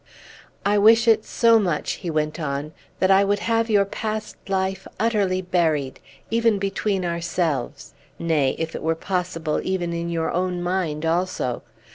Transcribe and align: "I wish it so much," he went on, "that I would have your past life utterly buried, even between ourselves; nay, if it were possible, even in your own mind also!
"I 0.65 0.79
wish 0.79 1.07
it 1.07 1.25
so 1.25 1.59
much," 1.59 1.97
he 2.01 2.09
went 2.09 2.39
on, 2.39 2.71
"that 2.97 3.11
I 3.11 3.23
would 3.23 3.37
have 3.41 3.69
your 3.69 3.85
past 3.85 4.35
life 4.49 4.87
utterly 4.99 5.43
buried, 5.43 5.99
even 6.31 6.57
between 6.57 7.05
ourselves; 7.05 7.93
nay, 8.17 8.55
if 8.57 8.73
it 8.73 8.81
were 8.81 8.95
possible, 8.95 9.61
even 9.63 9.93
in 9.93 10.09
your 10.09 10.31
own 10.31 10.63
mind 10.63 11.05
also! 11.05 11.61